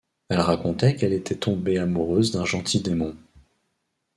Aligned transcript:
Elle 0.29 0.39
racontait 0.39 0.95
qu'elle 0.95 1.13
était 1.13 1.35
tombée 1.35 1.77
amoureuse 1.77 2.31
d'un 2.31 2.43
gentil 2.43 2.81
démon. 2.81 3.15